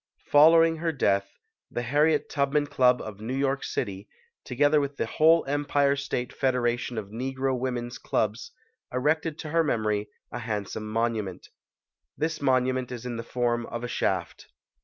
[0.31, 1.29] Following her death,
[1.69, 4.07] the Harriet Tubman Club HARRIET TUBMAN [101 of New York City,
[4.43, 8.51] together with the whole Em pire State Federation of Negro Women's Clubs,
[8.91, 11.49] erected to her memory a handsome monument.
[12.17, 14.47] This monument is in the form of a shaft.